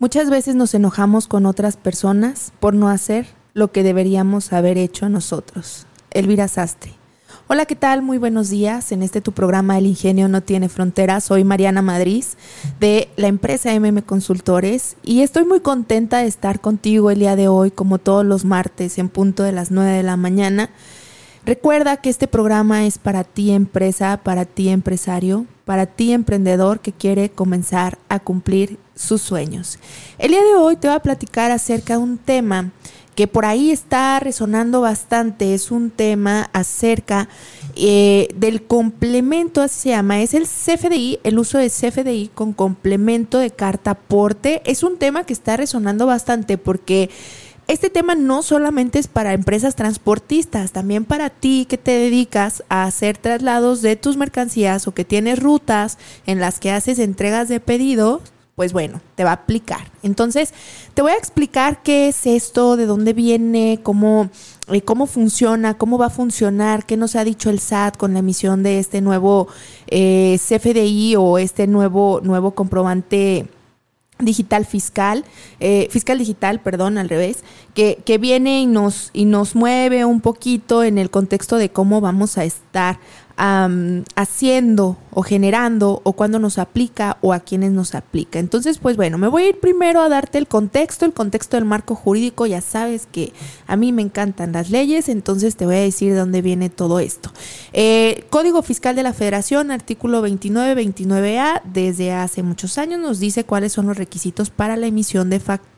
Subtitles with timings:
[0.00, 5.10] Muchas veces nos enojamos con otras personas por no hacer lo que deberíamos haber hecho
[5.10, 5.86] nosotros.
[6.10, 6.94] Elvira Sastre.
[7.48, 8.00] Hola, ¿qué tal?
[8.00, 8.92] Muy buenos días.
[8.92, 11.24] En este tu programa El Ingenio no tiene fronteras.
[11.24, 12.24] Soy Mariana Madrid
[12.80, 17.48] de la empresa MM Consultores y estoy muy contenta de estar contigo el día de
[17.48, 20.70] hoy, como todos los martes, en punto de las 9 de la mañana.
[21.50, 26.92] Recuerda que este programa es para ti empresa, para ti empresario, para ti emprendedor que
[26.92, 29.80] quiere comenzar a cumplir sus sueños.
[30.18, 32.70] El día de hoy te voy a platicar acerca de un tema
[33.16, 37.28] que por ahí está resonando bastante, es un tema acerca
[37.74, 43.38] eh, del complemento, así se llama, es el CFDI, el uso de CFDI con complemento
[43.38, 44.62] de carta aporte.
[44.64, 47.10] Es un tema que está resonando bastante porque
[47.70, 52.82] este tema no solamente es para empresas transportistas, también para ti que te dedicas a
[52.82, 55.96] hacer traslados de tus mercancías o que tienes rutas
[56.26, 58.22] en las que haces entregas de pedidos
[58.56, 59.90] pues bueno, te va a aplicar.
[60.02, 60.52] Entonces,
[60.92, 64.28] te voy a explicar qué es esto, de dónde viene, cómo,
[64.68, 68.18] eh, cómo funciona, cómo va a funcionar, qué nos ha dicho el SAT con la
[68.18, 69.48] emisión de este nuevo
[69.86, 73.46] eh, CFDI o este nuevo, nuevo comprobante
[74.20, 75.24] digital fiscal,
[75.60, 80.20] eh, fiscal digital, perdón, al revés, que, que, viene y nos, y nos mueve un
[80.20, 82.98] poquito en el contexto de cómo vamos a estar
[84.16, 88.38] haciendo o generando o cuando nos aplica o a quienes nos aplica.
[88.38, 91.64] Entonces, pues bueno, me voy a ir primero a darte el contexto, el contexto del
[91.64, 92.46] marco jurídico.
[92.46, 93.32] Ya sabes que
[93.66, 97.00] a mí me encantan las leyes, entonces te voy a decir de dónde viene todo
[97.00, 97.32] esto.
[97.72, 103.72] Eh, Código Fiscal de la Federación, artículo 29-29A, desde hace muchos años nos dice cuáles
[103.72, 105.70] son los requisitos para la emisión de facturas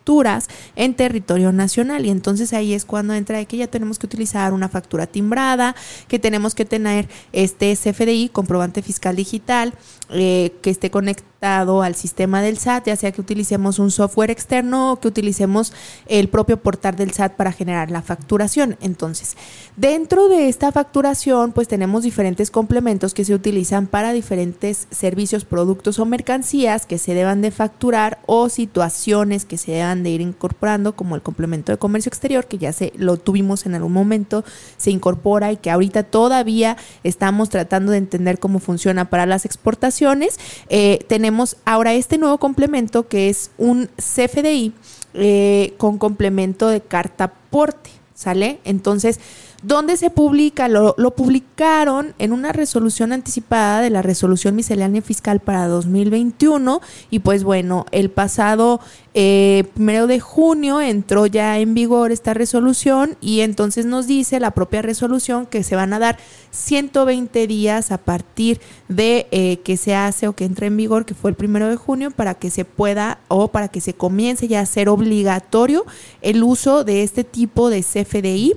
[0.77, 2.07] en territorio nacional.
[2.07, 5.75] Y entonces ahí es cuando entra de que ya tenemos que utilizar una factura timbrada,
[6.09, 9.73] que tenemos que tener este CFDI, comprobante fiscal digital,
[10.11, 14.93] eh, que esté conectado al sistema del SAT, ya sea que utilicemos un software externo
[14.93, 15.73] o que utilicemos
[16.07, 18.77] el propio portal del SAT para generar la facturación.
[18.81, 19.37] Entonces,
[19.77, 25.99] dentro de esta facturación, pues tenemos diferentes complementos que se utilizan para diferentes servicios, productos
[25.99, 30.95] o mercancías que se deban de facturar o situaciones que se deban de ir incorporando,
[30.95, 34.45] como el complemento de comercio exterior, que ya se lo tuvimos en algún momento,
[34.77, 40.39] se incorpora y que ahorita todavía estamos tratando de entender cómo funciona para las exportaciones
[40.69, 41.32] eh, tenemos
[41.65, 44.73] ahora este nuevo complemento que es un CFDI
[45.15, 48.61] eh, con complemento de carta porte, ¿sale?
[48.65, 49.21] Entonces,
[49.63, 50.67] ¿Dónde se publica?
[50.67, 56.81] Lo, publicaron en una resolución anticipada de la resolución miscelánea fiscal para 2021
[57.11, 58.81] y pues bueno, el pasado
[59.15, 64.51] eh, primero de junio entró ya en vigor esta resolución y entonces nos dice la
[64.51, 66.19] propia resolución que se van a dar
[66.51, 71.15] 120 días a partir de eh, que se hace o que entre en vigor, que
[71.15, 74.59] fue el primero de junio, para que se pueda o para que se comience ya
[74.59, 75.87] a ser obligatorio
[76.21, 78.57] el uso de este tipo de CFDI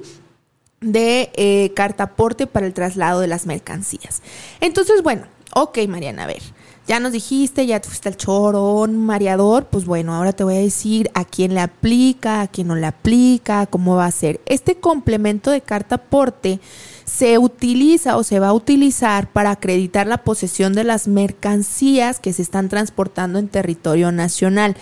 [0.85, 4.21] de eh, cartaporte para el traslado de las mercancías.
[4.61, 5.23] Entonces, bueno,
[5.53, 6.41] ok, Mariana, a ver,
[6.87, 10.59] ya nos dijiste, ya te fuiste al chorón, mareador, pues bueno, ahora te voy a
[10.59, 14.39] decir a quién le aplica, a quién no le aplica, cómo va a ser.
[14.45, 16.59] Este complemento de cartaporte
[17.05, 22.33] se utiliza o se va a utilizar para acreditar la posesión de las mercancías que
[22.33, 24.75] se están transportando en territorio nacional.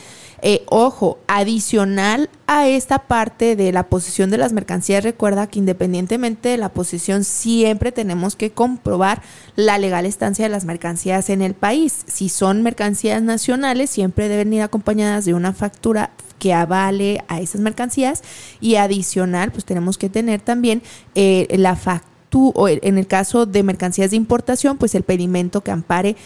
[0.45, 6.49] Eh, ojo, adicional a esta parte de la posesión de las mercancías, recuerda que independientemente
[6.49, 9.21] de la posesión, siempre tenemos que comprobar
[9.55, 12.03] la legal estancia de las mercancías en el país.
[12.07, 17.61] Si son mercancías nacionales, siempre deben ir acompañadas de una factura que avale a esas
[17.61, 18.21] mercancías
[18.59, 20.83] y adicional, pues tenemos que tener también
[21.15, 22.11] eh, la factura
[22.55, 26.17] o en el caso de mercancías de importación, pues el pedimento que ampare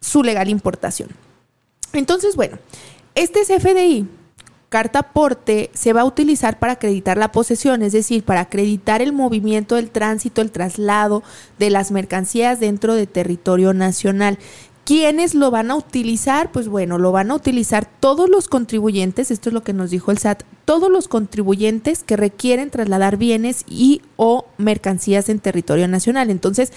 [0.00, 1.10] su legal importación.
[1.92, 2.58] Entonces, bueno,
[3.14, 4.08] este CFDI,
[4.68, 9.12] carta aporte, se va a utilizar para acreditar la posesión, es decir, para acreditar el
[9.12, 11.22] movimiento, el tránsito, el traslado
[11.58, 14.38] de las mercancías dentro de territorio nacional.
[14.84, 16.50] ¿Quiénes lo van a utilizar?
[16.50, 20.10] Pues bueno, lo van a utilizar todos los contribuyentes, esto es lo que nos dijo
[20.10, 26.30] el SAT, todos los contribuyentes que requieren trasladar bienes y o mercancías en territorio nacional.
[26.30, 26.72] Entonces,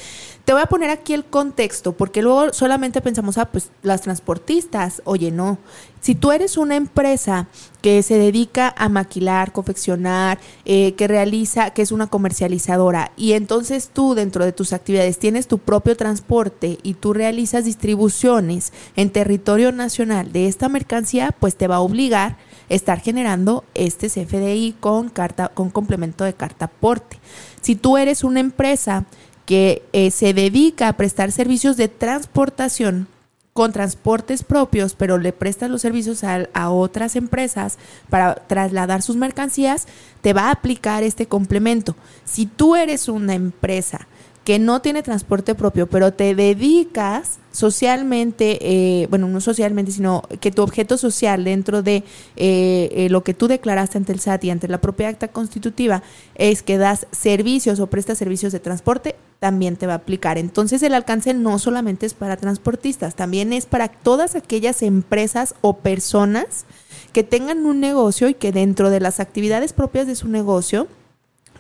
[0.46, 5.02] te voy a poner aquí el contexto, porque luego solamente pensamos, ah, pues las transportistas,
[5.06, 5.60] oye, no.
[6.02, 7.48] Si tú eres una empresa
[7.82, 13.90] que se dedica a maquilar, confeccionar, eh, que realiza, que es una comercializadora, y entonces
[13.92, 19.72] tú dentro de tus actividades tienes tu propio transporte y tú realizas distribuciones en territorio
[19.72, 22.38] nacional de esta mercancía, pues te va a obligar
[22.70, 27.20] estar generando este CFDI con carta, con complemento de carta aporte.
[27.62, 29.06] Si tú eres una empresa
[29.46, 33.08] que eh, se dedica a prestar servicios de transportación
[33.54, 37.78] con transportes propios, pero le prestas los servicios a, a, otras empresas
[38.10, 39.88] para trasladar sus mercancías,
[40.22, 41.96] te va a aplicar este complemento.
[42.26, 44.08] Si tú eres una empresa
[44.46, 50.52] que no tiene transporte propio, pero te dedicas socialmente, eh, bueno, no socialmente, sino que
[50.52, 52.04] tu objeto social dentro de
[52.36, 56.04] eh, eh, lo que tú declaraste ante el SAT y ante la propia acta constitutiva
[56.36, 60.38] es que das servicios o prestas servicios de transporte, también te va a aplicar.
[60.38, 65.78] Entonces el alcance no solamente es para transportistas, también es para todas aquellas empresas o
[65.78, 66.66] personas
[67.14, 70.88] que tengan un negocio y que dentro de las actividades propias de su negocio,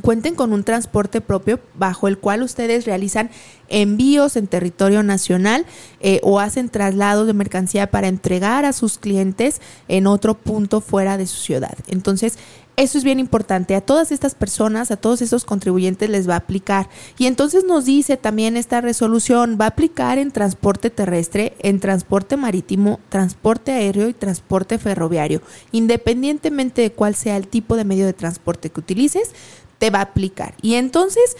[0.01, 3.29] cuenten con un transporte propio bajo el cual ustedes realizan
[3.67, 5.65] envíos en territorio nacional
[5.99, 11.17] eh, o hacen traslados de mercancía para entregar a sus clientes en otro punto fuera
[11.17, 11.75] de su ciudad.
[11.87, 12.37] Entonces,
[12.77, 13.73] eso es bien importante.
[13.75, 16.89] A todas estas personas, a todos estos contribuyentes les va a aplicar.
[17.17, 22.35] Y entonces nos dice también esta resolución, va a aplicar en transporte terrestre, en transporte
[22.35, 25.41] marítimo, transporte aéreo y transporte ferroviario.
[25.71, 29.31] Independientemente de cuál sea el tipo de medio de transporte que utilices,
[29.77, 30.55] te va a aplicar.
[30.61, 31.37] Y entonces,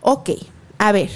[0.00, 0.30] ok,
[0.78, 1.10] a ver,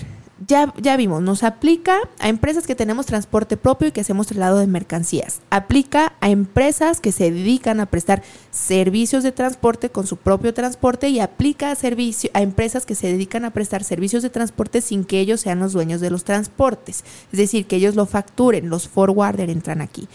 [0.46, 4.58] ya, ya vimos, nos aplica a empresas que tenemos transporte propio y que hacemos traslado
[4.58, 5.40] de mercancías.
[5.50, 11.08] Aplica a empresas que se dedican a prestar servicios de transporte con su propio transporte
[11.08, 15.04] y aplica a, servicio, a empresas que se dedican a prestar servicios de transporte sin
[15.04, 17.04] que ellos sean los dueños de los transportes.
[17.32, 20.06] Es decir, que ellos lo facturen, los forwarder entran aquí.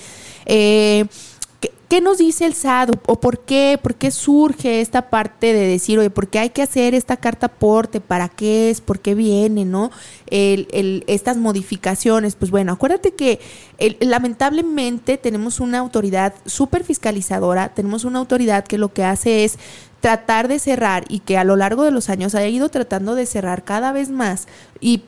[0.46, 1.06] Eh,
[1.94, 6.00] ¿Qué nos dice el SAT o, por qué, por qué surge esta parte de decir,
[6.00, 9.64] oye, por qué hay que hacer esta carta aporte, para qué es, por qué viene,
[9.64, 9.92] ¿no?
[10.26, 13.40] Estas modificaciones, pues bueno, acuérdate que
[14.00, 19.60] lamentablemente tenemos una autoridad súper fiscalizadora, tenemos una autoridad que lo que hace es
[20.04, 23.28] tratar de cerrar y que a lo largo de los años haya ido tratando de
[23.28, 24.48] cerrar cada vez más
[24.80, 25.02] y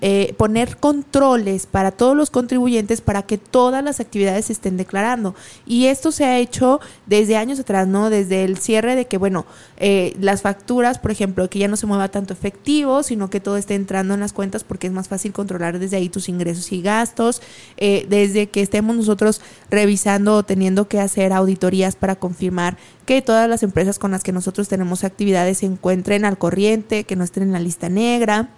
[0.00, 5.34] eh, poner controles para todos los contribuyentes para que todas las actividades se estén declarando.
[5.66, 8.08] Y esto se ha hecho desde años atrás, ¿no?
[8.08, 9.44] Desde el cierre de que, bueno,
[9.76, 13.56] eh, las facturas, por ejemplo, que ya no se mueva tanto efectivo, sino que todo
[13.56, 16.80] esté entrando en las cuentas porque es más fácil controlar desde ahí tus ingresos y
[16.82, 17.42] gastos,
[17.76, 23.48] eh, desde que estemos nosotros revisando o teniendo que hacer auditorías para confirmar que todas
[23.48, 27.42] las empresas con las que nosotros tenemos actividades se encuentren al corriente, que no estén
[27.42, 28.48] en la lista negra.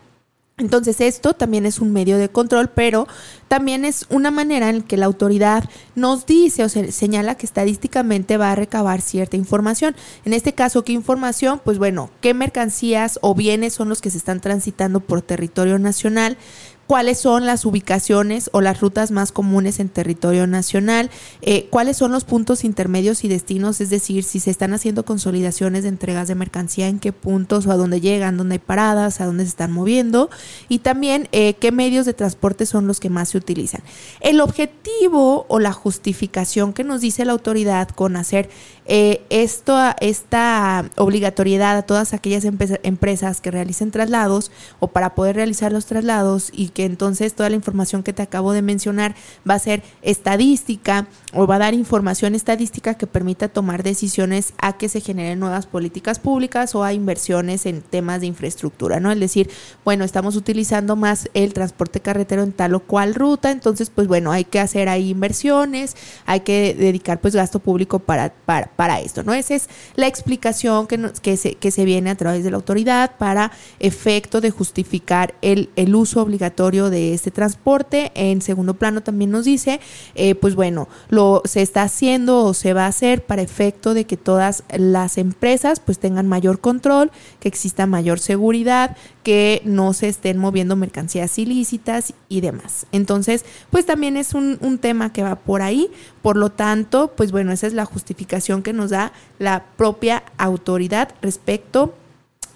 [0.57, 3.09] Entonces esto también es un medio de control, pero
[3.49, 8.37] también es una manera en que la autoridad nos dice o se señala que estadísticamente
[8.37, 9.97] va a recabar cierta información.
[10.25, 11.61] En este caso, ¿qué información?
[11.65, 16.39] Pues bueno, ¿qué mercancías o bienes son los que se están transitando por territorio nacional?
[16.87, 21.11] Cuáles son las ubicaciones o las rutas más comunes en territorio nacional,
[21.43, 25.83] eh, cuáles son los puntos intermedios y destinos, es decir, si se están haciendo consolidaciones
[25.83, 29.27] de entregas de mercancía, en qué puntos o a dónde llegan, dónde hay paradas, a
[29.27, 30.31] dónde se están moviendo
[30.69, 33.83] y también eh, qué medios de transporte son los que más se utilizan.
[34.21, 38.51] El objetivo o la justificación que nos dice la autoridad con hacer
[38.87, 45.73] eh, esto, esta obligatoriedad a todas aquellas empresas que realicen traslados o para poder realizar
[45.73, 49.15] los traslados y que entonces toda la información que te acabo de mencionar
[49.49, 54.77] va a ser estadística o va a dar información estadística que permita tomar decisiones a
[54.77, 59.11] que se generen nuevas políticas públicas o a inversiones en temas de infraestructura, ¿no?
[59.11, 59.51] Es decir,
[59.85, 64.31] bueno, estamos utilizando más el transporte carretero en tal o cual ruta, entonces pues bueno,
[64.33, 69.23] hay que hacer ahí inversiones, hay que dedicar pues gasto público para, para, para esto,
[69.23, 69.35] ¿no?
[69.35, 73.13] Esa es la explicación que, que, se, que se viene a través de la autoridad
[73.19, 78.13] para efecto de justificar el, el uso obligatorio de este transporte.
[78.15, 79.81] En segundo plano también nos dice,
[80.15, 84.05] eh, pues bueno, lo se está haciendo o se va a hacer para efecto de
[84.05, 90.09] que todas las empresas pues tengan mayor control, que exista mayor seguridad, que no se
[90.09, 92.87] estén moviendo mercancías ilícitas y demás.
[92.93, 95.91] Entonces, pues también es un, un tema que va por ahí.
[96.25, 101.11] Por lo tanto, pues bueno, esa es la justificación que nos da la propia autoridad
[101.21, 101.93] respecto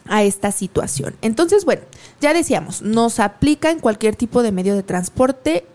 [0.06, 1.16] a esta situación.
[1.20, 1.82] Entonces, bueno,
[2.18, 5.66] ya decíamos, nos aplica en cualquier tipo de medio de transporte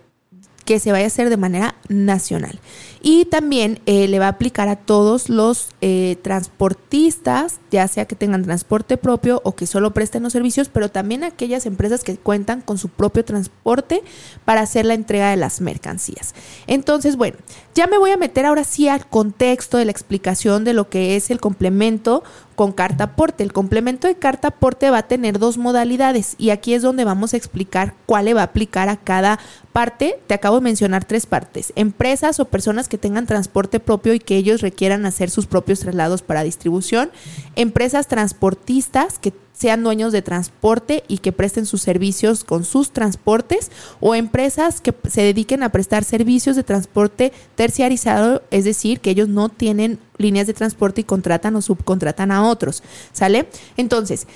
[0.65, 2.59] que se vaya a hacer de manera nacional.
[3.01, 8.15] Y también eh, le va a aplicar a todos los eh, transportistas, ya sea que
[8.15, 12.15] tengan transporte propio o que solo presten los servicios, pero también a aquellas empresas que
[12.15, 14.01] cuentan con su propio transporte
[14.45, 16.33] para hacer la entrega de las mercancías.
[16.65, 17.37] Entonces, bueno,
[17.75, 21.17] ya me voy a meter ahora sí al contexto de la explicación de lo que
[21.17, 22.23] es el complemento
[22.55, 23.43] con carta aporte.
[23.43, 27.33] El complemento de carta aporte va a tener dos modalidades y aquí es donde vamos
[27.33, 29.39] a explicar cuál le va a aplicar a cada
[29.71, 30.19] parte.
[30.27, 31.73] Te acabo de mencionar tres partes.
[31.75, 36.21] Empresas o personas que tengan transporte propio y que ellos requieran hacer sus propios traslados
[36.21, 37.11] para distribución.
[37.55, 43.71] Empresas transportistas que sean dueños de transporte y que presten sus servicios con sus transportes
[43.99, 49.29] o empresas que se dediquen a prestar servicios de transporte terciarizado, es decir, que ellos
[49.29, 52.83] no tienen líneas de transporte y contratan o subcontratan a otros,
[53.13, 53.47] ¿sale?
[53.77, 54.27] Entonces,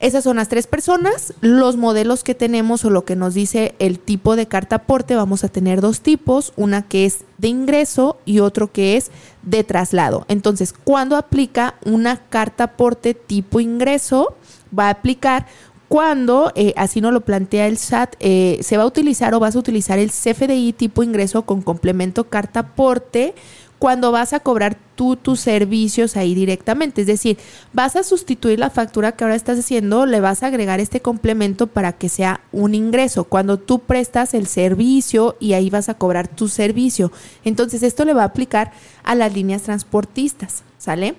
[0.00, 1.34] esas son las tres personas.
[1.42, 5.44] Los modelos que tenemos o lo que nos dice el tipo de carta aporte, vamos
[5.44, 9.10] a tener dos tipos, una que es de ingreso y otro que es
[9.42, 10.24] de traslado.
[10.28, 14.34] Entonces, cuando aplica una carta aporte tipo ingreso,
[14.76, 15.46] va a aplicar
[15.88, 19.56] cuando, eh, así nos lo plantea el SAT, eh, se va a utilizar o vas
[19.56, 23.34] a utilizar el CFDI tipo ingreso con complemento carta aporte
[23.80, 27.00] cuando vas a cobrar tú tus servicios ahí directamente.
[27.00, 27.38] Es decir,
[27.72, 31.66] vas a sustituir la factura que ahora estás haciendo, le vas a agregar este complemento
[31.66, 33.24] para que sea un ingreso.
[33.24, 37.10] Cuando tú prestas el servicio y ahí vas a cobrar tu servicio.
[37.42, 38.70] Entonces esto le va a aplicar
[39.02, 41.16] a las líneas transportistas, ¿sale?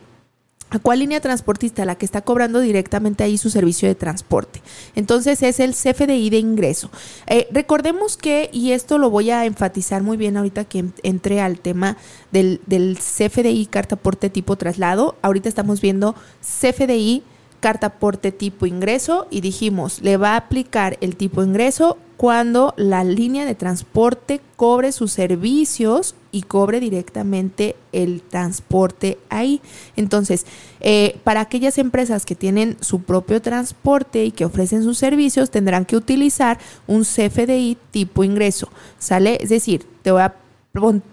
[0.74, 1.84] ¿A cuál línea transportista?
[1.84, 4.62] La que está cobrando directamente ahí su servicio de transporte.
[4.96, 6.90] Entonces es el CFDI de ingreso.
[7.28, 11.60] Eh, recordemos que, y esto lo voy a enfatizar muy bien ahorita que entre al
[11.60, 11.98] tema
[12.32, 17.24] del, del CFDI carta porte tipo traslado, ahorita estamos viendo CFDI
[17.62, 23.03] carta porte tipo ingreso y dijimos, le va a aplicar el tipo ingreso cuando la
[23.03, 29.60] línea de transporte cobre sus servicios y cobre directamente el transporte ahí.
[29.96, 30.46] Entonces,
[30.82, 35.86] eh, para aquellas empresas que tienen su propio transporte y que ofrecen sus servicios, tendrán
[35.86, 38.70] que utilizar un CFDI tipo ingreso.
[39.00, 39.39] ¿Sale?
[39.41, 40.36] Es decir, te voy a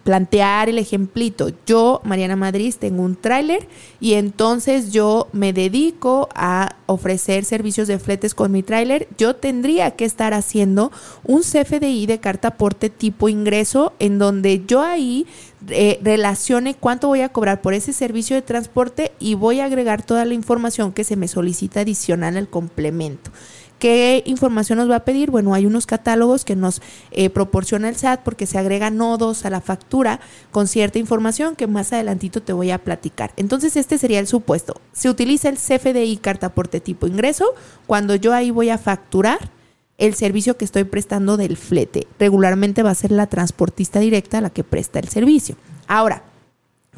[0.05, 1.51] plantear el ejemplito.
[1.67, 3.67] Yo, Mariana Madrid, tengo un tráiler
[4.01, 9.09] y entonces yo me dedico a ofrecer servicios de fletes con mi tráiler.
[9.19, 10.93] Yo tendría que estar haciendo
[11.25, 15.27] un CFDI de carta aporte tipo ingreso en donde yo ahí
[15.71, 20.05] eh, relacione cuánto voy a cobrar por ese servicio de transporte y voy a agregar
[20.05, 23.33] toda la información que se me solicita adicional al complemento.
[23.79, 25.31] ¿Qué información nos va a pedir?
[25.31, 26.83] Bueno, hay unos catálogos que nos
[27.13, 30.21] eh, proporciona el SAT porque se agregan nodos a la factura
[30.51, 33.33] con cierta información que más adelantito te voy a platicar.
[33.37, 34.81] Entonces, este sería el supuesto.
[34.93, 37.55] Se utiliza el CFDI carta porte tipo ingreso
[37.87, 39.51] cuando yo ahí voy a facturar
[39.99, 42.07] el servicio que estoy prestando del flete.
[42.19, 45.57] Regularmente va a ser la transportista directa la que presta el servicio.
[45.87, 46.23] Ahora,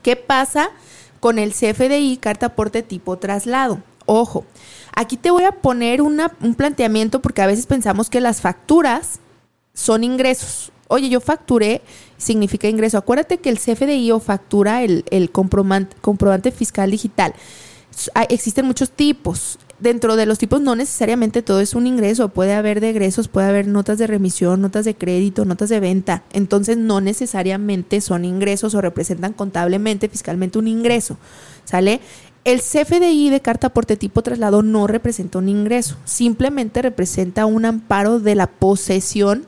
[0.03, 0.71] ¿qué pasa
[1.19, 3.83] con el CFDI carta porte tipo traslado?
[4.07, 4.45] Ojo,
[4.95, 9.21] aquí te voy a poner un planteamiento porque a veces pensamos que las facturas
[9.73, 10.73] son ingresos.
[10.93, 11.83] Oye, yo facturé,
[12.19, 12.99] significa ingreso.
[12.99, 17.33] Acuérdate que el CFDI o factura, el, comprobante fiscal digital,
[18.29, 19.59] existen muchos tipos.
[19.79, 23.49] Dentro de los tipos no necesariamente todo es un ingreso, puede haber de egresos, puede
[23.49, 26.25] haber notas de remisión, notas de crédito, notas de venta.
[26.33, 31.19] Entonces no necesariamente son ingresos o representan contablemente, fiscalmente un ingreso.
[31.65, 32.01] ¿Sale?
[32.43, 38.19] El CFDI de carta aporte tipo traslado no representa un ingreso, simplemente representa un amparo
[38.19, 39.45] de la posesión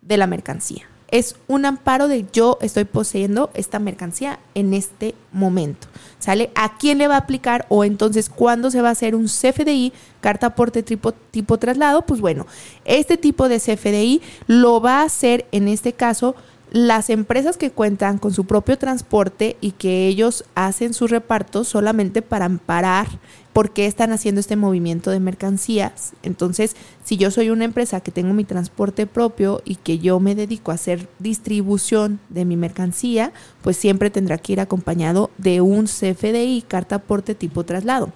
[0.00, 0.84] de la mercancía.
[1.08, 5.88] Es un amparo de yo estoy poseyendo esta mercancía en este momento.
[6.20, 6.50] ¿Sale?
[6.54, 7.66] ¿A quién le va a aplicar?
[7.68, 12.02] O entonces, ¿cuándo se va a hacer un CFDI, carta aporte tipo, tipo traslado?
[12.02, 12.46] Pues bueno,
[12.84, 16.36] este tipo de CFDI lo va a hacer en este caso
[16.76, 22.20] las empresas que cuentan con su propio transporte y que ellos hacen sus repartos solamente
[22.20, 23.06] para amparar
[23.54, 26.12] por qué están haciendo este movimiento de mercancías.
[26.22, 30.34] Entonces, si yo soy una empresa que tengo mi transporte propio y que yo me
[30.34, 35.86] dedico a hacer distribución de mi mercancía, pues siempre tendrá que ir acompañado de un
[35.86, 38.12] CFDI, carta aporte tipo traslado.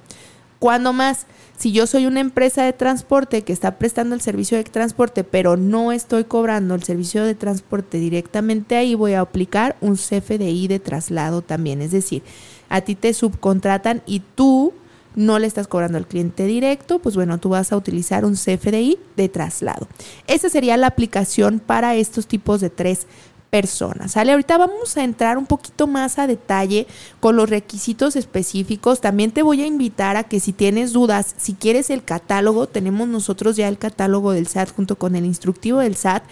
[0.59, 1.25] ¿Cuándo más?
[1.61, 5.59] Si yo soy una empresa de transporte que está prestando el servicio de transporte, pero
[5.59, 10.79] no estoy cobrando el servicio de transporte directamente ahí, voy a aplicar un CFDI de
[10.79, 11.83] traslado también.
[11.83, 12.23] Es decir,
[12.71, 14.73] a ti te subcontratan y tú
[15.15, 18.99] no le estás cobrando al cliente directo, pues bueno, tú vas a utilizar un CFDI
[19.17, 19.87] de traslado.
[20.27, 23.07] Esa sería la aplicación para estos tipos de tres
[23.51, 24.13] personas.
[24.13, 24.33] ¿Sale?
[24.33, 26.87] Ahorita vamos a entrar un poquito más a detalle
[27.19, 29.01] con los requisitos específicos.
[29.01, 33.09] También te voy a invitar a que si tienes dudas, si quieres el catálogo, tenemos
[33.09, 36.23] nosotros ya el catálogo del SAT junto con el instructivo del SAT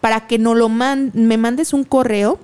[0.00, 2.40] para que no lo me mandes un correo.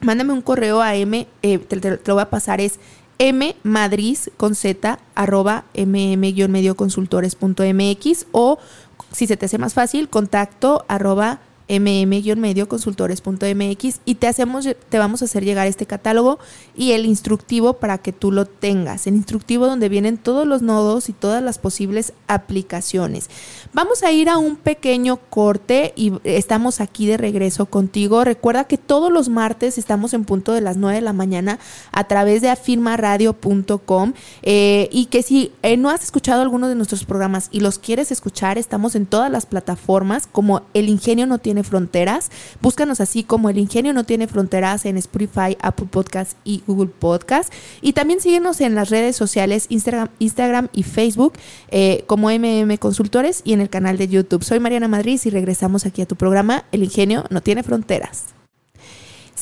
[0.00, 2.80] Mándame un correo a M, eh, te, lo voy a pasar, es
[3.18, 8.58] mmadrid con z arroba mm-medioconsultores.mx o
[9.12, 11.40] si se te hace más fácil, contacto arroba
[11.78, 16.38] mm-medioconsultores.mx y te hacemos te vamos a hacer llegar este catálogo
[16.76, 21.08] y el instructivo para que tú lo tengas, el instructivo donde vienen todos los nodos
[21.08, 23.30] y todas las posibles aplicaciones.
[23.72, 28.24] Vamos a ir a un pequeño corte y estamos aquí de regreso contigo.
[28.24, 31.58] Recuerda que todos los martes estamos en punto de las 9 de la mañana
[31.92, 34.12] a través de afirmaradio.com
[34.42, 38.10] eh, y que si eh, no has escuchado alguno de nuestros programas y los quieres
[38.10, 42.30] escuchar, estamos en todas las plataformas como El Ingenio no fronteras.
[42.60, 47.52] Búscanos así como El Ingenio no tiene fronteras en Spotify, Apple Podcast y Google Podcast.
[47.80, 51.34] Y también síguenos en las redes sociales Instagram, Instagram y Facebook
[51.68, 54.44] eh, como MM Consultores y en el canal de YouTube.
[54.44, 58.39] Soy Mariana Madrid y regresamos aquí a tu programa El Ingenio no tiene fronteras.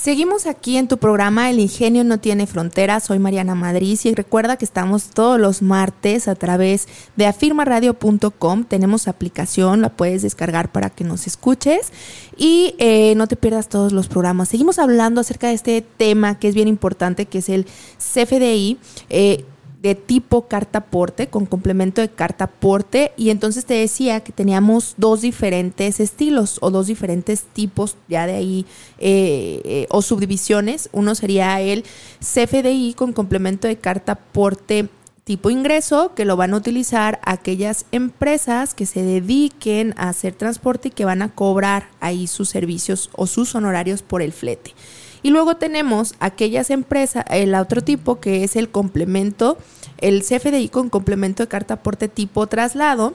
[0.01, 3.03] Seguimos aquí en tu programa El Ingenio no tiene fronteras.
[3.03, 6.87] Soy Mariana Madrid y recuerda que estamos todos los martes a través
[7.17, 8.63] de afirmaradio.com.
[8.63, 11.93] Tenemos aplicación, la puedes descargar para que nos escuches
[12.37, 14.51] y eh, no te pierdas todos los programas.
[14.51, 17.67] Seguimos hablando acerca de este tema que es bien importante, que es el
[17.99, 18.79] CFDI.
[19.11, 19.45] Eh,
[19.81, 24.95] de tipo carta porte con complemento de carta porte y entonces te decía que teníamos
[24.97, 28.67] dos diferentes estilos o dos diferentes tipos ya de ahí
[28.99, 30.89] eh, eh, o subdivisiones.
[30.93, 31.85] Uno sería el
[32.21, 34.89] CFDI con complemento de carta porte
[35.23, 40.89] tipo ingreso que lo van a utilizar aquellas empresas que se dediquen a hacer transporte
[40.89, 44.73] y que van a cobrar ahí sus servicios o sus honorarios por el flete.
[45.23, 49.59] Y luego tenemos aquellas empresas, el otro tipo que es el complemento,
[49.99, 53.15] el CFDI con complemento de carta aporte tipo traslado,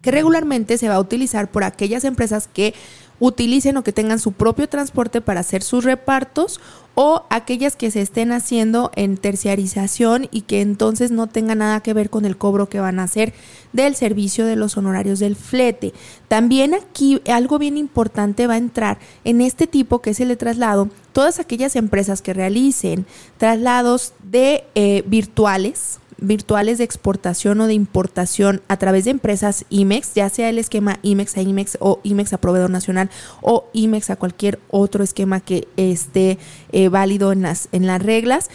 [0.00, 2.74] que regularmente se va a utilizar por aquellas empresas que
[3.22, 6.60] utilicen o que tengan su propio transporte para hacer sus repartos
[6.96, 11.94] o aquellas que se estén haciendo en terciarización y que entonces no tenga nada que
[11.94, 13.32] ver con el cobro que van a hacer
[13.72, 15.94] del servicio de los honorarios del flete.
[16.26, 20.36] También aquí algo bien importante va a entrar en este tipo que es el de
[20.36, 23.06] traslado, todas aquellas empresas que realicen
[23.38, 30.14] traslados de eh, virtuales, virtuales de exportación o de importación a través de empresas IMEX,
[30.14, 34.16] ya sea el esquema IMEX a IMEX o IMEX a proveedor nacional o IMEX a
[34.16, 36.38] cualquier otro esquema que esté
[36.70, 38.48] eh, válido en las, en las reglas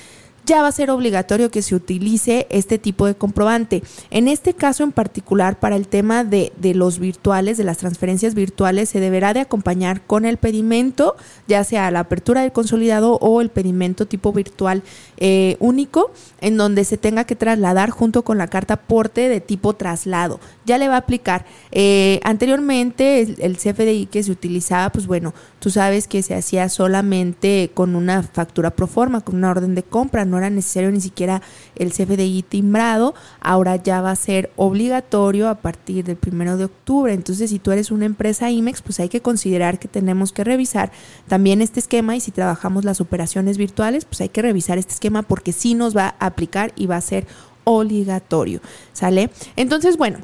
[0.47, 3.83] ya va a ser obligatorio que se utilice este tipo de comprobante.
[4.09, 8.87] En este caso en particular, para el tema de, los virtuales, de las transferencias virtuales,
[8.87, 13.49] se deberá de acompañar con el pedimento, ya sea la apertura del consolidado o el
[13.49, 14.83] pedimento tipo virtual
[15.17, 19.73] eh, único, en donde se tenga que trasladar junto con la carta aporte de tipo
[19.73, 20.39] traslado.
[20.65, 21.45] Ya le va a aplicar.
[21.71, 26.69] Eh, anteriormente, el, el CFDI que se utilizaba, pues bueno, tú sabes que se hacía
[26.69, 31.01] solamente con una factura pro forma, con una orden de compra, no era necesario ni
[31.01, 31.41] siquiera
[31.75, 37.13] el CFDI timbrado, ahora ya va a ser obligatorio a partir del primero de octubre.
[37.13, 40.91] Entonces, si tú eres una empresa IMEX, pues hay que considerar que tenemos que revisar
[41.27, 45.23] también este esquema y si trabajamos las operaciones virtuales, pues hay que revisar este esquema
[45.23, 47.27] porque sí nos va a aplicar y va a ser
[47.63, 48.61] obligatorio.
[48.93, 49.29] ¿Sale?
[49.55, 50.19] Entonces, bueno.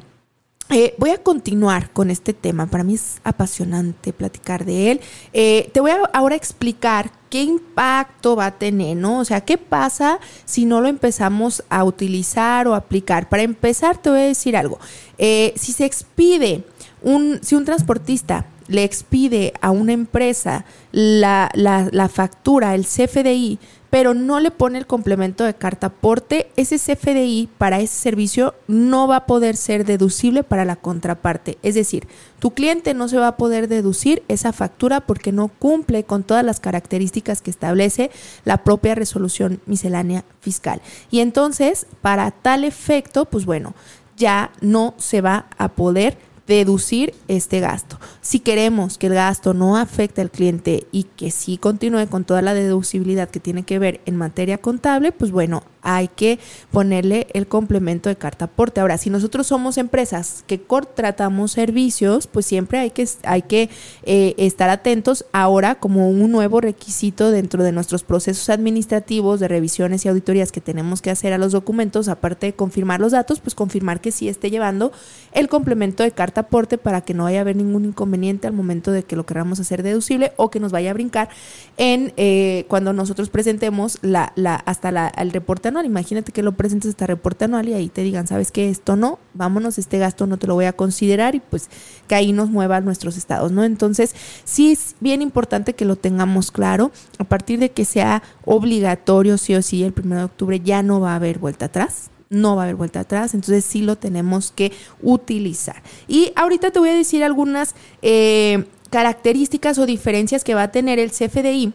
[0.70, 2.66] Eh, voy a continuar con este tema.
[2.66, 5.00] Para mí es apasionante platicar de él.
[5.32, 9.18] Eh, te voy a ahora explicar qué impacto va a tener, ¿no?
[9.18, 13.28] O sea, ¿qué pasa si no lo empezamos a utilizar o aplicar?
[13.28, 14.78] Para empezar, te voy a decir algo.
[15.18, 16.64] Eh, si se expide
[17.02, 23.58] un, si un transportista le expide a una empresa la, factura, el CFDI,
[23.94, 29.06] pero no le pone el complemento de carta aporte, ese CFDI para ese servicio no
[29.06, 31.58] va a poder ser deducible para la contraparte.
[31.62, 32.08] Es decir,
[32.40, 36.44] tu cliente no se va a poder deducir esa factura porque no cumple con todas
[36.44, 38.10] las características que establece
[38.44, 40.82] la propia resolución miscelánea fiscal.
[41.12, 43.74] Y entonces, para tal efecto, pues bueno,
[44.16, 47.98] ya no se va a poder deducir este gasto.
[48.20, 52.42] Si queremos que el gasto no afecte al cliente y que sí continúe con toda
[52.42, 56.38] la deducibilidad que tiene que ver en materia contable, pues bueno, hay que
[56.72, 58.80] ponerle el complemento de carta aporte.
[58.80, 63.70] Ahora, si nosotros somos empresas que contratamos servicios, pues siempre hay que, hay que
[64.02, 70.04] eh, estar atentos ahora como un nuevo requisito dentro de nuestros procesos administrativos de revisiones
[70.04, 73.54] y auditorías que tenemos que hacer a los documentos, aparte de confirmar los datos, pues
[73.54, 74.92] confirmar que sí esté llevando
[75.32, 78.90] el complemento de carta aporte para que no vaya a haber ningún inconveniente al momento
[78.90, 81.28] de que lo queramos hacer deducible o que nos vaya a brincar
[81.76, 86.90] en eh, cuando nosotros presentemos la, la, hasta la, el reporte Imagínate que lo presentes
[86.90, 88.68] este reporte anual y ahí te digan, ¿sabes qué?
[88.68, 91.70] Esto no, vámonos, este gasto no te lo voy a considerar y pues
[92.06, 93.64] que ahí nos muevan nuestros estados, ¿no?
[93.64, 96.92] Entonces, sí es bien importante que lo tengamos claro.
[97.18, 101.00] A partir de que sea obligatorio, sí o sí, el primero de octubre ya no
[101.00, 104.50] va a haber vuelta atrás no va a haber vuelta atrás, entonces sí lo tenemos
[104.50, 105.82] que utilizar.
[106.08, 110.98] Y ahorita te voy a decir algunas eh, características o diferencias que va a tener
[110.98, 111.72] el CFDI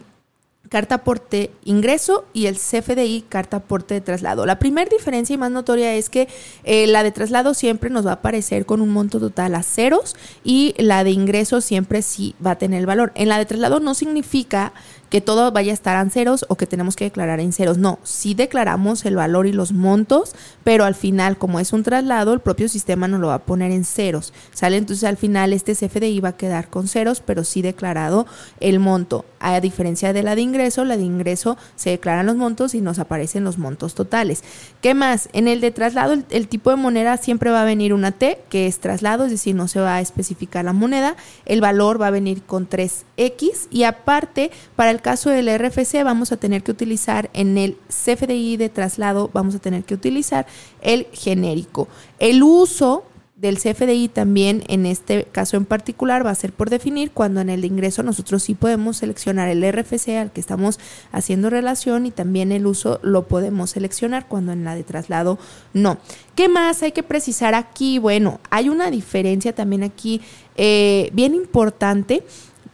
[0.67, 4.45] carta aporte ingreso y el CFDI carta aporte de traslado.
[4.45, 6.27] La primera diferencia y más notoria es que
[6.63, 10.15] eh, la de traslado siempre nos va a aparecer con un monto total a ceros
[10.43, 13.11] y la de ingreso siempre sí va a tener el valor.
[13.15, 14.73] En la de traslado no significa
[15.09, 17.77] que todo vaya a estar en ceros o que tenemos que declarar en ceros.
[17.77, 22.33] No, sí declaramos el valor y los montos, pero al final, como es un traslado,
[22.33, 24.33] el propio sistema nos lo va a poner en ceros.
[24.53, 24.77] ¿Sale?
[24.77, 28.25] Entonces al final este CFDI va a quedar con ceros, pero sí declarado
[28.59, 29.25] el monto.
[29.39, 32.99] A diferencia de la de ingreso, la de ingreso se declaran los montos y nos
[32.99, 34.43] aparecen los montos totales.
[34.81, 35.29] ¿Qué más?
[35.31, 38.67] En el de traslado, el, tipo de moneda siempre va a venir una T, que
[38.67, 41.15] es traslado, es decir, no se va a especificar la moneda.
[41.45, 46.31] El valor va a venir con 3X y aparte, para el caso del RFC vamos
[46.31, 50.45] a tener que utilizar en el CFDI de traslado, vamos a tener que utilizar
[50.81, 51.87] el genérico.
[52.19, 53.05] El uso
[53.39, 57.49] del CFDI también en este caso en particular va a ser por definir cuando en
[57.49, 60.77] el de ingreso nosotros sí podemos seleccionar el RFC al que estamos
[61.13, 65.39] haciendo relación y también el uso lo podemos seleccionar cuando en la de traslado
[65.73, 65.99] no.
[66.35, 67.97] ¿Qué más hay que precisar aquí?
[67.97, 70.19] Bueno, hay una diferencia también aquí
[70.57, 72.23] eh, bien importante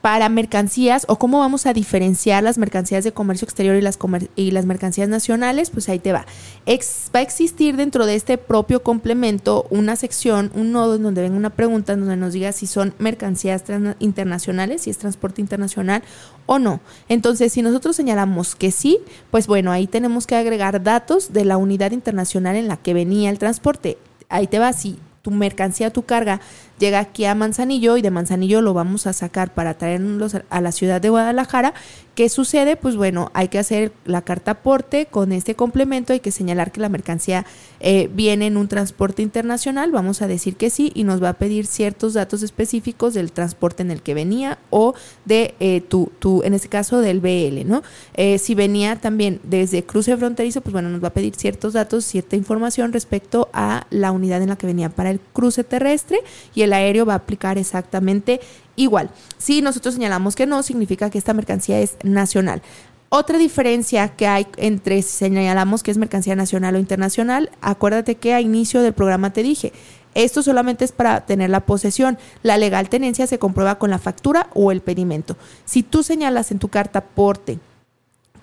[0.05, 3.97] para mercancías o cómo vamos a diferenciar las mercancías de comercio exterior y las,
[4.35, 6.27] y las mercancías nacionales, pues ahí te va.
[6.67, 11.35] va a existir dentro de este propio complemento una sección, un nodo en donde venga
[11.35, 13.63] una pregunta en donde nos diga si son mercancías
[13.97, 16.03] internacionales, si es transporte internacional
[16.45, 16.81] o no.
[17.09, 18.99] Entonces, si nosotros señalamos que sí,
[19.31, 23.31] pues bueno, ahí tenemos que agregar datos de la unidad internacional en la que venía
[23.31, 23.97] el transporte.
[24.29, 26.39] Ahí te va, si tu mercancía, tu carga
[26.79, 30.71] llega aquí a Manzanillo y de Manzanillo lo vamos a sacar para traernos a la
[30.71, 31.73] ciudad de Guadalajara.
[32.15, 32.77] ¿Qué sucede?
[32.77, 36.79] Pues bueno, hay que hacer la carta aporte con este complemento, hay que señalar que
[36.79, 37.45] la mercancía
[37.81, 41.33] eh, viene en un transporte internacional, vamos a decir que sí y nos va a
[41.33, 44.93] pedir ciertos datos específicos del transporte en el que venía o
[45.25, 47.83] de eh, tu, tu, en este caso del BL, ¿no?
[48.13, 52.05] Eh, si venía también desde cruce fronterizo, pues bueno, nos va a pedir ciertos datos,
[52.05, 56.19] cierta información respecto a la unidad en la que venía para el cruce terrestre
[56.53, 58.41] y el aéreo va a aplicar exactamente
[58.75, 59.09] igual.
[59.37, 62.61] Si nosotros señalamos que no, significa que esta mercancía es nacional.
[63.09, 68.33] Otra diferencia que hay entre si señalamos que es mercancía nacional o internacional, acuérdate que
[68.33, 69.71] a inicio del programa te dije,
[70.15, 72.17] esto solamente es para tener la posesión.
[72.41, 75.37] La legal tenencia se comprueba con la factura o el pedimento.
[75.65, 77.59] Si tú señalas en tu carta porte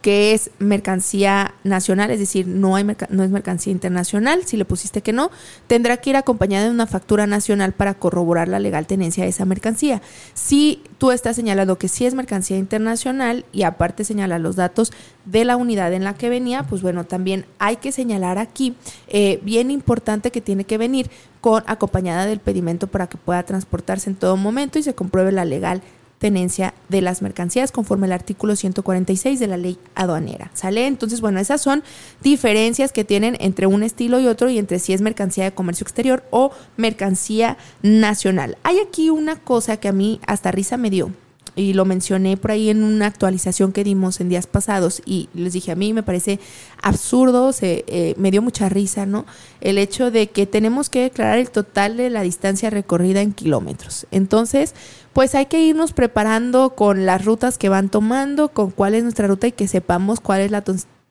[0.03, 5.01] que es mercancía nacional, es decir, no, hay no es mercancía internacional, si le pusiste
[5.01, 5.31] que no,
[5.69, 9.45] tendrá que ir acompañada de una factura nacional para corroborar la legal tenencia de esa
[9.45, 10.03] mercancía.
[10.35, 14.93] Si tú estás señalando que sí es mercancía internacional y aparte señala los datos
[15.25, 18.75] de la unidad en la que venía, pues bueno, también hay que señalar aquí,
[19.07, 21.11] eh, bien importante que tiene que venir
[21.41, 25.45] con acompañada del pedimento para que pueda transportarse en todo momento y se compruebe la
[25.45, 25.81] legal
[26.23, 30.53] tenencia de las mercancías conforme al artículo 146 de la ley aduanera.
[30.55, 30.87] ¿Sale?
[30.87, 31.83] Entonces, bueno, esas son
[32.23, 35.83] diferencias que tienen entre un estilo y otro y entre si es mercancía de comercio
[35.83, 38.57] exterior o mercancía nacional.
[38.63, 41.11] Hay aquí una cosa que a mí hasta risa me dio
[41.55, 45.53] y lo mencioné por ahí en una actualización que dimos en días pasados y les
[45.53, 46.41] dije a mí me parece
[46.83, 49.27] absurdo, se, eh, me dio mucha risa, ¿no?
[49.61, 54.07] El hecho de que tenemos que declarar el total de la distancia recorrida en kilómetros.
[54.11, 54.75] Entonces,
[55.13, 59.27] pues hay que irnos preparando con las rutas que van tomando, con cuál es nuestra
[59.27, 60.65] ruta y que sepamos cuál es la,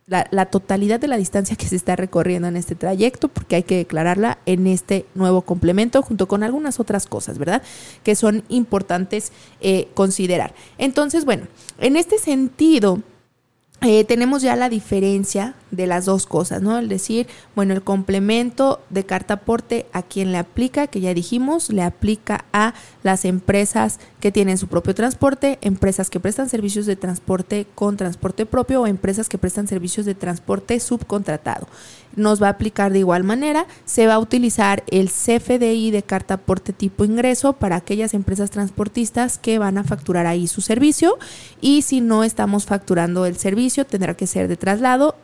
[0.08, 3.78] la, totalidad de la distancia que se está recorriendo en este trayecto, porque hay que
[3.78, 7.62] declararla en este nuevo complemento, junto con algunas otras cosas, ¿verdad?
[8.04, 10.54] Que son importantes eh, considerar.
[10.78, 11.48] Entonces, bueno,
[11.80, 13.00] en este sentido,
[13.82, 16.78] eh, tenemos ya la diferencia de las dos cosas, ¿no?
[16.78, 21.70] El decir, bueno, el complemento de carta aporte a quien le aplica, que ya dijimos,
[21.70, 26.96] le aplica a las empresas que tienen su propio transporte, empresas que prestan servicios de
[26.96, 31.68] transporte con transporte propio o empresas que prestan servicios de transporte subcontratado.
[32.16, 36.36] Nos va a aplicar de igual manera, se va a utilizar el CFDI de carta
[36.36, 41.18] aporte tipo ingreso para aquellas empresas transportistas que van a facturar ahí su servicio
[41.62, 45.16] y si no estamos facturando el servicio, tendrá que ser de traslado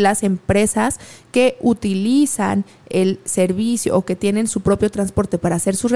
[0.00, 0.98] las empresas
[1.32, 5.92] que utilizan el servicio o que tienen su propio transporte para hacer sus,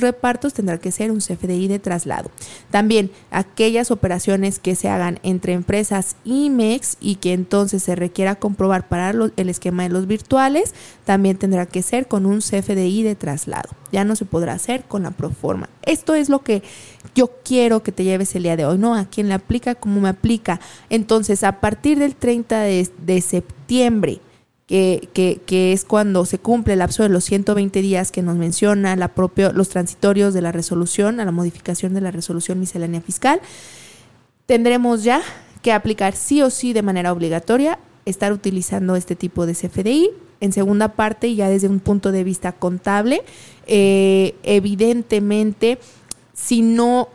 [0.00, 2.30] repartos tendrá que ser un CFDI de traslado.
[2.70, 8.88] También aquellas operaciones que se hagan entre empresas IMEX y que entonces se requiera comprobar
[8.88, 13.81] para el esquema de los virtuales, también tendrá que ser con un CFDI de traslado.
[13.92, 15.68] Ya no se podrá hacer con la proforma.
[15.82, 16.62] Esto es lo que
[17.14, 18.94] yo quiero que te lleves el día de hoy, ¿no?
[18.94, 20.60] A quien le aplica, como me aplica.
[20.90, 24.20] Entonces, a partir del 30 de, septiembre,
[24.66, 29.08] que, es cuando se cumple el lapso de los 120 días que nos menciona la
[29.08, 33.40] propio, los transitorios de la resolución, a la modificación de la resolución miscelánea fiscal,
[34.46, 35.22] tendremos ya
[35.62, 40.10] que aplicar sí o sí de manera obligatoria estar utilizando este tipo de CFDI.
[40.42, 43.22] En segunda parte, ya desde un punto de vista contable,
[43.68, 45.78] eh, evidentemente,
[46.34, 47.08] si no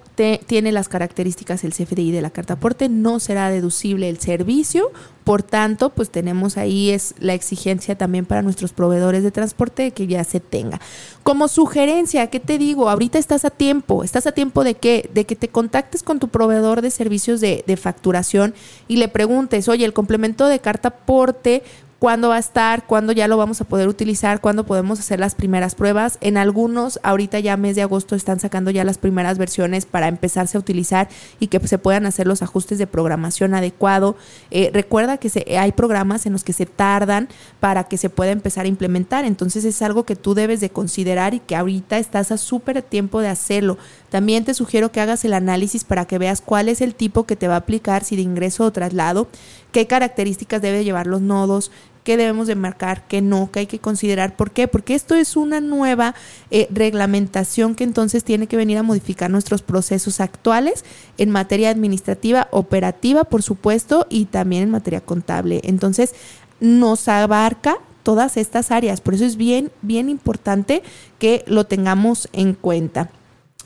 [0.48, 4.92] tiene las características el CFDI de la carta aporte, no será deducible el servicio,
[5.24, 10.08] por tanto, pues tenemos ahí es la exigencia también para nuestros proveedores de transporte que
[10.08, 10.80] ya se tenga.
[11.22, 12.90] Como sugerencia, ¿qué te digo?
[12.90, 16.30] Ahorita estás a tiempo, estás a tiempo de que de que te contactes con tu
[16.30, 18.56] proveedor de servicios de, de facturación
[18.88, 21.62] y le preguntes, oye, el complemento de carta aporte
[22.00, 25.36] cuándo va a estar, cuándo ya lo vamos a poder utilizar, cuándo podemos hacer las
[25.36, 26.18] primeras pruebas.
[26.22, 30.58] En algunos, ahorita ya mes de agosto están sacando ya las primeras versiones para empezarse
[30.58, 34.16] a utilizar y que se puedan hacer los ajustes de programación adecuado.
[34.52, 37.30] Eh, recuerda que se, hay programas en los que se tardan
[37.60, 41.34] para que se pueda empezar a implementar, entonces es algo que tú debes de considerar
[41.34, 43.78] y que ahorita estás a súper tiempo de hacerlo.
[44.10, 47.36] También te sugiero que hagas el análisis para que veas cuál es el tipo que
[47.36, 49.28] te va a aplicar, si de ingreso o traslado,
[49.72, 51.72] qué características debe llevar los nodos,
[52.08, 54.38] qué debemos de marcar, qué no, qué hay que considerar.
[54.38, 54.70] ¿Por qué?
[54.70, 56.16] Porque esto es una nueva
[56.52, 60.86] eh, reglamentación que entonces tiene que venir a modificar nuestros procesos actuales
[61.18, 65.60] en materia administrativa, operativa, por supuesto, y también en materia contable.
[65.66, 66.16] Entonces,
[66.62, 69.02] nos abarca todas estas áreas.
[69.02, 70.84] Por eso es bien, bien importante
[71.20, 73.10] que lo tengamos en cuenta.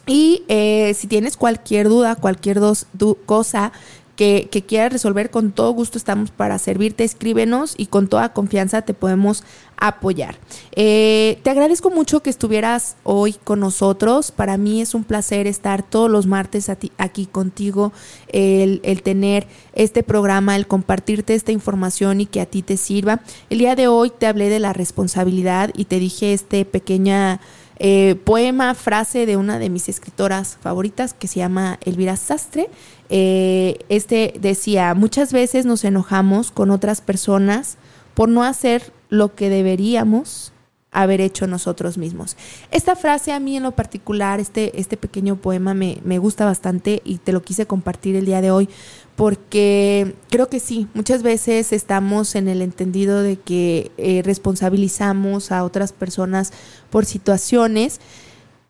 [0.07, 2.87] Y eh, si tienes cualquier duda, cualquier dos,
[3.25, 3.71] cosa
[4.15, 7.03] que, que, quieras resolver, con todo gusto estamos para servirte.
[7.03, 9.43] Escríbenos y con toda confianza te podemos
[9.81, 10.35] apoyar.
[10.73, 14.31] Eh, te agradezco mucho que estuvieras hoy con nosotros.
[14.31, 17.91] Para mí es un placer estar todos los martes aquí contigo,
[18.27, 23.21] el, el, tener este programa, el compartirte esta información y que a ti te sirva.
[23.49, 27.41] El día de hoy te hablé de la responsabilidad y te dije este pequeña
[27.79, 32.69] eh, poema, frase de una de mis escritoras favoritas que se llama Elvira Sastre.
[33.10, 37.77] Eh, este decía, muchas veces nos enojamos con otras personas
[38.13, 40.53] por no hacer lo que deberíamos
[40.91, 42.36] haber hecho nosotros mismos.
[42.69, 47.01] Esta frase a mí en lo particular, este, este pequeño poema me, me gusta bastante
[47.06, 48.69] y te lo quise compartir el día de hoy
[49.15, 55.63] porque creo que sí, muchas veces estamos en el entendido de que eh, responsabilizamos a
[55.63, 56.51] otras personas
[56.89, 57.99] por situaciones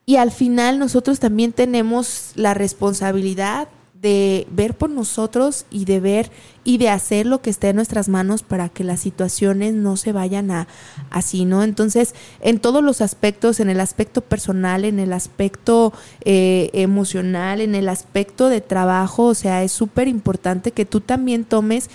[0.05, 3.69] y al final nosotros también tenemos la responsabilidad
[4.01, 6.31] de ver por nosotros y de ver
[6.63, 10.11] y de hacer lo que esté en nuestras manos para que las situaciones no se
[10.11, 10.67] vayan a
[11.11, 11.63] así, ¿no?
[11.63, 15.93] Entonces, en todos los aspectos, en el aspecto personal, en el aspecto
[16.25, 21.43] eh, emocional, en el aspecto de trabajo, o sea, es súper importante que tú también
[21.45, 21.89] tomes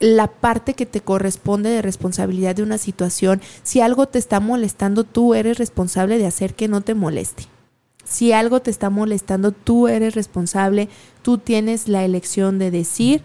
[0.00, 3.42] la parte que te corresponde de responsabilidad de una situación.
[3.62, 7.44] Si algo te está molestando, tú eres responsable de hacer que no te moleste.
[8.12, 10.90] Si algo te está molestando, tú eres responsable,
[11.22, 13.22] tú tienes la elección de decir,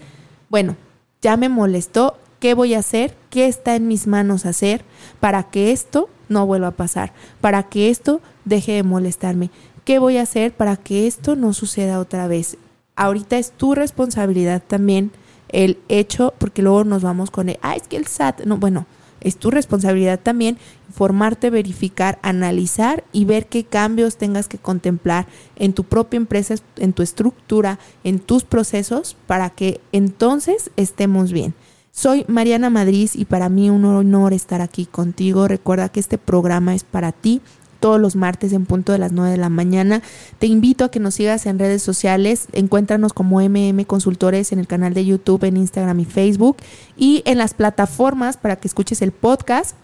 [0.47, 0.77] bueno,
[1.21, 3.13] ya me molestó, ¿qué voy a hacer?
[3.29, 4.85] ¿Qué está en mis manos hacer
[5.19, 7.11] para que esto no vuelva a pasar?
[7.41, 9.49] Para que esto deje de molestarme.
[9.83, 12.55] ¿Qué voy a hacer para que esto no suceda otra vez?
[12.95, 15.11] Ahorita es tu responsabilidad también
[15.49, 18.85] el hecho, porque luego nos vamos con el, ah, es que el SAT, no, bueno,
[19.21, 20.57] es tu responsabilidad también
[20.89, 26.93] informarte, verificar, analizar y ver qué cambios tengas que contemplar en tu propia empresa, en
[26.93, 31.53] tu estructura, en tus procesos, para que entonces estemos bien.
[31.91, 35.47] Soy Mariana Madrid y para mí un honor estar aquí contigo.
[35.47, 37.41] Recuerda que este programa es para ti
[37.79, 40.01] todos los martes en punto de las 9 de la mañana.
[40.39, 42.47] Te invito a que nos sigas en redes sociales.
[42.53, 46.57] Encuéntranos como MM Consultores en el canal de YouTube, en Instagram y Facebook
[46.95, 49.75] y en las plataformas para que escuches el podcast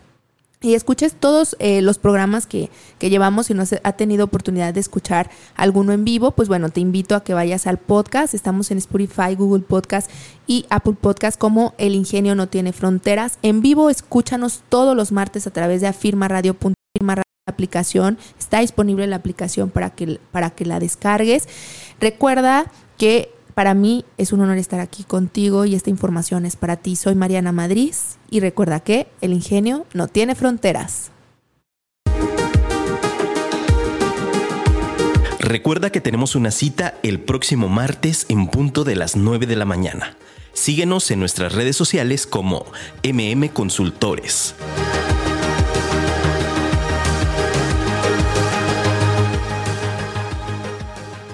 [0.63, 3.47] y escuches todos eh, los programas que, que, llevamos.
[3.47, 7.15] Si no has ha tenido oportunidad de escuchar alguno en vivo, pues bueno, te invito
[7.15, 8.33] a que vayas al podcast.
[8.33, 10.09] Estamos en Spotify, Google Podcast
[10.47, 13.37] y Apple Podcast como El Ingenio No Tiene Fronteras.
[13.41, 16.53] En vivo, escúchanos todos los martes a través de afirma Radio
[17.45, 21.47] aplicación, está disponible la aplicación para que, para que la descargues.
[21.99, 26.77] Recuerda que Para mí es un honor estar aquí contigo y esta información es para
[26.77, 26.95] ti.
[26.95, 27.93] Soy Mariana Madrid
[28.31, 31.11] y recuerda que el ingenio no tiene fronteras.
[35.37, 39.65] Recuerda que tenemos una cita el próximo martes en punto de las 9 de la
[39.65, 40.17] mañana.
[40.53, 42.65] Síguenos en nuestras redes sociales como
[43.03, 44.55] MM Consultores.